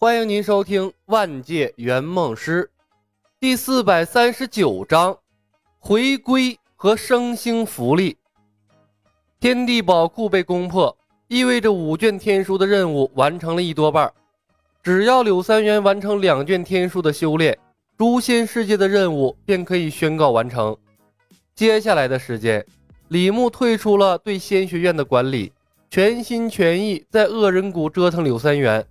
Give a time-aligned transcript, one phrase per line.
[0.00, 2.62] 欢迎您收听《万界圆梦师》
[3.40, 5.18] 第四百三十九章：
[5.80, 8.16] 回归和升星福利。
[9.40, 14.08] 天地宝库被攻破，意味着五卷天书的任务完成了一多半。
[14.84, 17.58] 只要柳三元完成两卷天书的修炼，
[17.96, 20.76] 诛仙世界的任务便可以宣告完成。
[21.56, 22.64] 接下来的时间，
[23.08, 25.52] 李牧退出了对仙学院的管理，
[25.90, 28.86] 全心全意在恶人谷折腾柳三元。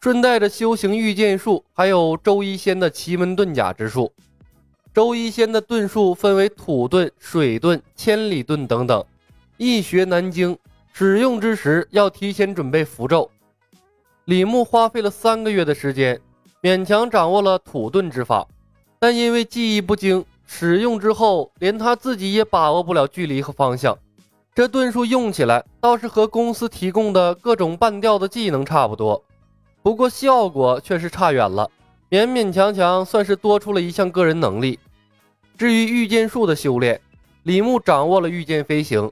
[0.00, 4.12] 顺带着修行御剑术，还有周一仙的奇门遁甲之术。
[4.94, 9.04] 周一仙的遁术分为土遁、水遁、千里遁等等，
[9.56, 10.56] 易学难精，
[10.92, 13.28] 使用之时要提前准备符咒。
[14.26, 16.20] 李牧花费了三个月的时间，
[16.62, 18.46] 勉强掌握了土遁之法，
[19.00, 23.98] 但因为技艺不精，使用之后连他自己也把握不了距离和方向。
[24.54, 29.24] 这遁术用起来倒是和公司提供的各种半吊的技能差不多。
[29.88, 31.70] 不过效果却是差远了，
[32.10, 34.78] 勉勉强强算是多出了一项个人能力。
[35.56, 37.00] 至于御剑术的修炼，
[37.44, 39.10] 李牧掌握了御剑飞行，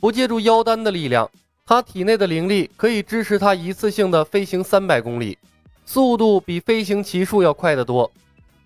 [0.00, 1.28] 不借助妖丹的力量，
[1.66, 5.36] 他体内的灵力可以支持他一次性的飞行三百公里，
[5.84, 8.08] 速度比飞行骑术要快得多。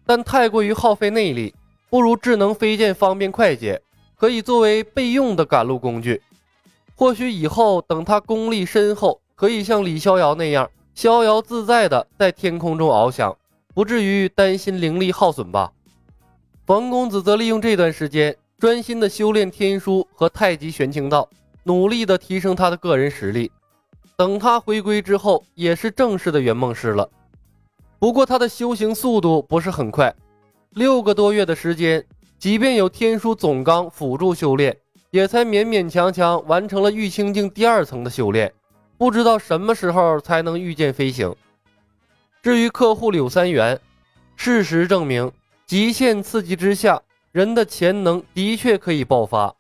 [0.05, 1.55] 但太过于耗费内力，
[1.89, 3.81] 不如智能飞剑方便快捷，
[4.15, 6.21] 可以作为备用的赶路工具。
[6.95, 10.69] 或许以后等他功力深厚，可以像李逍遥那样。
[10.97, 13.37] 逍遥自在的在天空中翱翔，
[13.75, 15.71] 不至于担心灵力耗损吧？
[16.65, 21.29] 冯公子则利用这段时间，专心的修炼天书和太极玄清道，
[21.65, 23.53] 努力的提升他的个人实力。
[24.17, 27.07] 等他回归之后，也是正式的圆梦师了。
[27.99, 30.15] 不过他的修行速度不是很快，
[30.71, 32.03] 六个多月的时间，
[32.39, 34.75] 即便有天书总纲辅助修炼，
[35.11, 38.51] 也才勉勉强强完成了玉清境第二层的修炼。
[38.99, 41.35] 不知道什么时候才能御剑飞行。
[42.43, 43.81] 至于客户柳三元，
[44.37, 45.31] 事实证明，
[45.67, 49.55] 极限刺激之下，人的潜能的确可以爆发。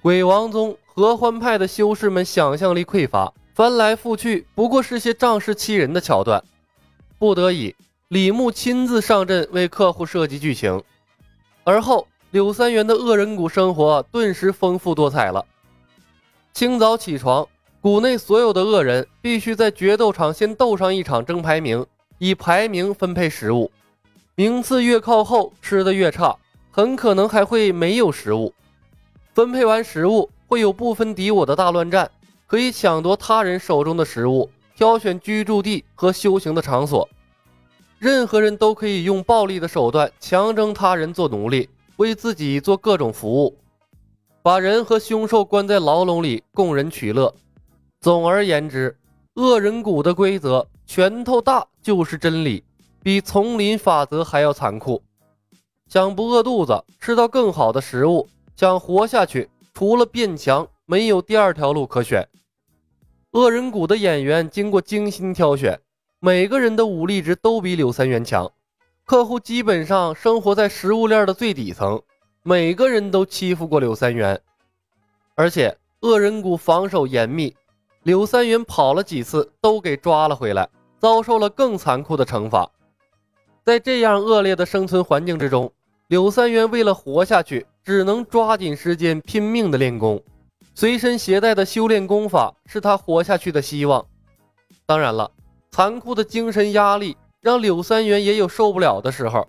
[0.00, 6.42] 鬼王宗合欢派的修士们想象力匮乏，翻来覆去不过是些仗势欺人的桥段。
[7.18, 7.74] 不得已，
[8.08, 10.82] 李牧亲自上阵为客户设计剧情。
[11.64, 15.44] 而后，柳三元的恶人谷生活顿时丰富多彩了。
[16.52, 17.46] 清早起床。
[17.82, 21.84] 谷内所有的恶人必须在决斗场先斗上一场争排名，
[22.18, 23.72] 以排名分配食物，
[24.36, 26.36] 名次越靠后吃的越差，
[26.70, 28.54] 很可能还会没有食物。
[29.34, 32.08] 分配完食物，会有不分敌我的大乱战，
[32.46, 37.08] 可以抢夺他人手中的食物，挑选居住地和修行的场所。
[37.98, 43.56] 任何人都可以用暴力的手段强征他人做奴隶，为自己做各种服务，
[44.40, 47.34] 把人和凶兽关在牢笼里供人取乐。
[48.02, 48.98] 总而言之，
[49.34, 52.64] 恶人谷的规则，拳头大就是真理，
[53.00, 55.00] 比丛林法则还要残酷。
[55.86, 58.26] 想不饿肚子，吃到更好的食物；
[58.56, 62.28] 想活下去，除了变强，没有第二条路可选。
[63.30, 65.78] 恶人谷的演员经过精心挑选，
[66.18, 68.50] 每个人的武力值都比柳三元强。
[69.04, 72.02] 客户基本上生活在食物链的最底层，
[72.42, 74.40] 每个人都欺负过柳三元，
[75.36, 77.54] 而且恶人谷防守严密。
[78.04, 80.68] 柳三元跑了几次，都给抓了回来，
[80.98, 82.68] 遭受了更残酷的惩罚。
[83.64, 85.72] 在这样恶劣的生存环境之中，
[86.08, 90.20] 柳三元为了活下去，只能抓紧时间拼命的练功。
[90.74, 94.04] 随身携带的修炼功法是他活下去的希望。
[94.84, 95.30] 当然了，
[95.70, 99.46] 残酷的精神压力让柳三元也有受不了的时候。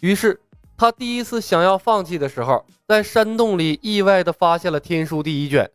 [0.00, 0.40] 于是，
[0.76, 5.68] 他第一次想要放弃的时候，在山洞里意外的发现了天书第一卷。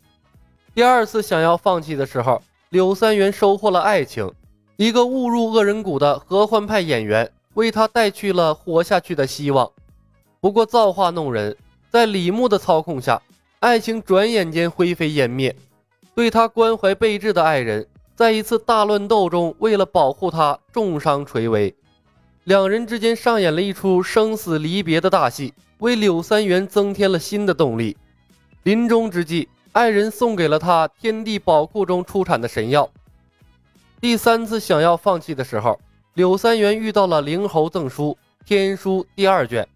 [0.78, 2.40] 第二次想要放弃的时候，
[2.70, 4.32] 柳三元收获了爱情，
[4.76, 9.68] 一个误入恶人谷的合欢派演员为他带去了活下去的希望。
[10.40, 11.58] 不过造化弄人，
[11.90, 13.20] 在李牧的操控下，
[13.60, 15.56] 爱情转眼间灰飞烟灭。
[16.14, 21.76] 对他关怀备至的爱人，在一次大乱斗中，为了保护他，重伤垂危。
[22.44, 27.98] 两人之间上演了一出生死离别的大戏，为柳三元增添了新的动力。
[28.62, 29.50] 临终之际。
[29.78, 32.90] 爱人送给了他天地宝库中出产的神药。
[34.02, 35.80] 第三次想要放弃的时候，
[36.16, 39.68] 柳三元遇到了灵猴赠书天书第二卷。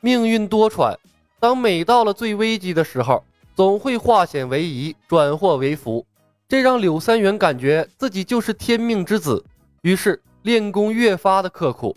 [0.00, 0.96] 命运多舛，
[1.38, 3.22] 当每到了最危急的时候，
[3.54, 6.06] 总会化险为夷，转祸为福。
[6.48, 9.44] 这让柳三元感觉自己就是天命之子，
[9.82, 11.94] 于是练功越发的刻苦。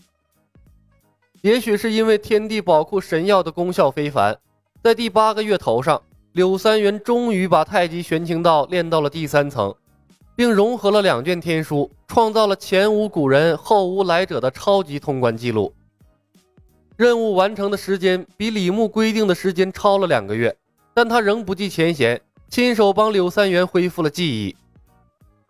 [1.40, 4.38] 也许是因为天地宝库神药的功效非凡，
[4.84, 6.02] 在第八个月头上。
[6.34, 9.76] 柳三元终于把太极玄清道练到了第三层，
[10.34, 15.74] 并融合了两卷天书，创造了前无古人后无来者的超级通关记录。
[16.96, 20.56] 任务完成的时间比李牧规定的时间超了两个月，
[20.94, 24.56] 但他仍不计前嫌，亲手帮柳三元恢复了记忆。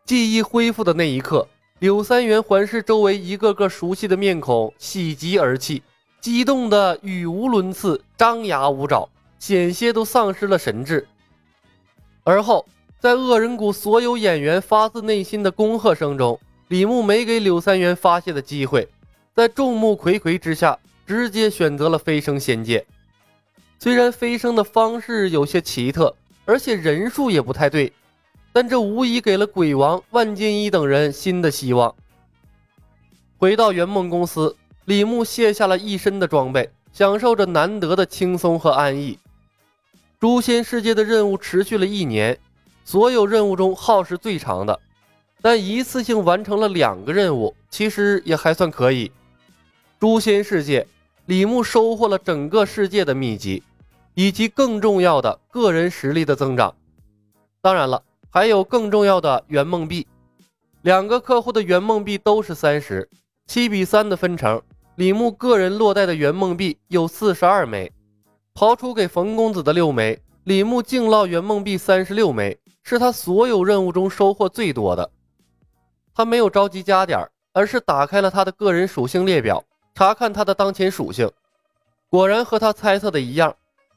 [0.04, 5.84] 记忆恢复的那一刻，柳三元环视周围一个个熟悉的面孔，喜极而泣，
[6.20, 9.08] 激动的语无伦次，张牙舞爪，
[9.42, 11.08] 险些都丧失了神智。
[12.24, 12.64] 而后，
[13.00, 18.88] 在恶人谷所有演员发自内心的恭贺声中，李牧没给柳三元发泄的机会，
[19.34, 20.78] 在众目睽睽之下，
[21.08, 22.86] 直接选择了飞升仙界。
[23.80, 26.16] 虽然飞升的方式有些奇特，
[26.46, 27.92] 而且人数也不太对，
[28.54, 31.96] 但这无疑给了鬼王万剑一等人新的希望。
[33.40, 34.56] 回到圆梦公司，
[34.86, 39.18] 李牧卸下了一身的装备，享受着难得的轻松和安逸。
[40.22, 42.38] 诛仙世界的任务持续了一年，
[42.86, 44.80] 所有任务中耗时最长的，
[45.42, 49.12] 但一次性完成了两个任务，其实也还算可以。
[50.00, 50.86] 诛仙世界，
[51.26, 53.64] 李牧收获了整个世界的秘籍，
[54.14, 56.76] 以及更重要的个人实力的增长。
[57.60, 60.06] 当然了，还有更重要的圆梦币，
[60.84, 63.10] 两个客户的圆梦币都是三十，
[63.48, 64.62] 七比三的分成。
[64.98, 67.92] 李牧个人落袋的圆梦币有四十二枚。
[68.62, 75.10] 刨出给冯公子的六枚，李牧净落圆梦币三十六枚，是他所有任务中收获最多的。
[76.14, 79.64] 他没有着急加点，而是打开了他的个人属性列表，
[79.96, 81.28] 查看他的当前属性。
[82.08, 83.52] 果然和他猜测的一样，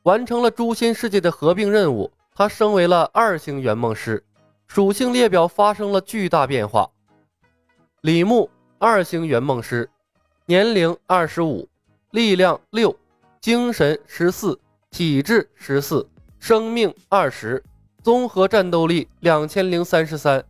[0.04, 4.24] 完成了诛仙世界的合并任务，他升为了二星圆梦师，
[4.66, 6.88] 属性列表发生了巨大变化。
[8.00, 9.90] 李牧，二星圆梦师，
[10.46, 11.68] 年龄二十五，
[12.12, 12.96] 力量六。
[13.44, 14.58] 精神十四，
[14.90, 16.08] 体质十四，
[16.38, 17.62] 生命二十，
[18.02, 20.42] 综合战斗力两千零三十三，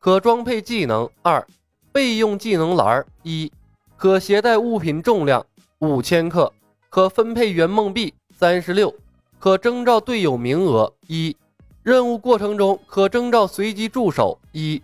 [0.00, 1.46] 可装配技能二，
[1.92, 3.52] 备用技能栏一，
[3.96, 5.46] 可携带物品重量
[5.78, 6.52] 五千克，
[6.88, 8.92] 可分配圆梦币三十六，
[9.38, 11.36] 可征召队友名额一，
[11.84, 14.82] 任务过程中可征召随机助手一，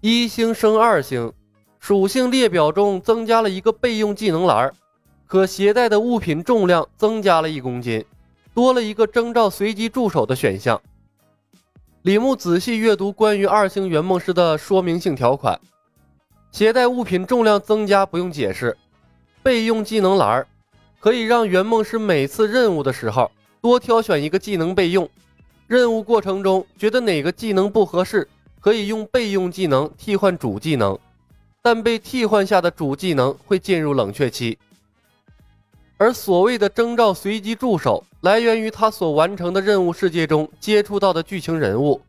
[0.00, 1.30] 一星升二星，
[1.78, 4.72] 属性列表中增加了一个备用技能栏。
[5.34, 8.04] 可携带的物品重量增加了一公斤，
[8.54, 10.80] 多了一个征召随机助手的选项。
[12.02, 15.60] 李牧仔细阅读关于二星圆梦师的说明性条款，
[16.52, 18.76] 携带物品重量增加不用解释，
[19.42, 20.46] 备用技能栏
[21.00, 23.28] 可以让圆梦师每次任务的时候
[23.60, 25.10] 多挑选一个技能备用。
[25.66, 28.28] 任务过程中觉得哪个技能不合适，
[28.60, 30.96] 可以用备用技能替换主技能，
[31.60, 34.56] 但被替换下的主技能会进入冷却期。
[35.96, 42.00] 而所谓的征召随机助手，来源于他所完成的任务世界中接触到的剧情人物。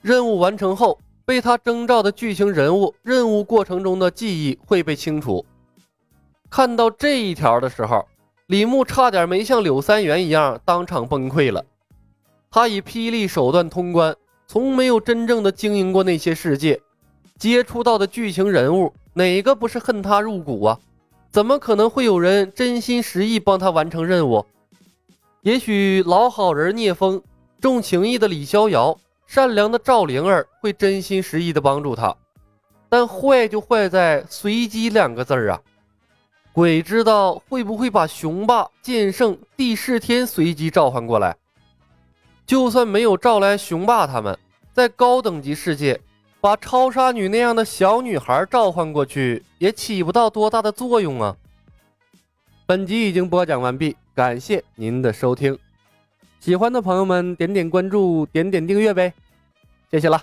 [0.00, 5.44] 任务完成后，被他征召的剧情人物任务过程中的记忆会被清除。
[6.48, 8.06] 看到这一条的时候，
[8.46, 11.64] 李牧差点没像柳三元一样当场崩溃了。
[12.50, 14.14] 他以霹雳手段通关，
[14.46, 16.80] 从没有真正的经营过那些世界，
[17.36, 20.78] 接触到的剧情人物哪个不是恨他入骨啊？
[21.30, 24.44] 怎么可能会有人真心实意帮他完成任务？
[25.42, 27.22] 也许老好人聂风、
[27.60, 32.16] 重情义的李逍遥、善良的赵灵儿会真心实意的帮助他，
[32.88, 35.60] 但坏就坏在“随机”两个字儿啊！
[36.52, 41.36] 鬼知道会不会把雄霸、剑圣、帝释天随机召唤过来？
[42.46, 44.38] 就算没有召来雄霸他们，
[44.72, 46.00] 在高等级世界。
[46.46, 51.36] 把超杀女那样的小女孩召唤过去，也起不到多大的作用啊！
[52.66, 55.58] 本集已经播讲完毕，感谢您的收听。
[56.38, 59.12] 喜欢的朋友们点点关注，点点订阅呗，
[59.90, 60.22] 谢谢了。